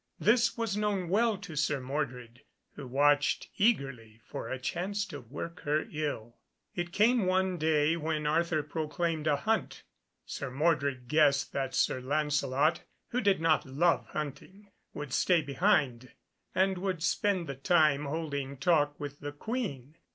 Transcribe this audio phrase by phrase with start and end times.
[0.19, 2.41] This was known well to Sir Mordred,
[2.73, 6.37] who watched eagerly for a chance to work her ill.
[6.73, 9.83] It came one day when Arthur proclaimed a hunt.
[10.25, 16.11] Sir Mordred guessed that Sir Lancelot, who did not love hunting, would stay behind,
[16.55, 19.97] and would spend the time holding talk with the Queen.